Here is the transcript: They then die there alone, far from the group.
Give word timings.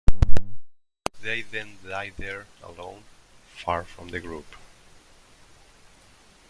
They 1.21 1.43
then 1.43 1.77
die 1.87 2.11
there 2.17 2.47
alone, 2.63 3.03
far 3.53 3.83
from 3.83 4.07
the 4.09 4.19
group. 4.19 4.55